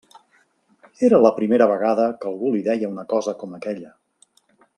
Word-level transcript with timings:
Era 1.07 1.19
la 1.25 1.31
primera 1.35 1.67
vegada 1.73 2.07
que 2.23 2.29
algú 2.31 2.53
li 2.57 2.63
deia 2.69 2.91
una 2.95 3.05
cosa 3.15 3.37
com 3.45 3.55
aquella. 3.59 3.95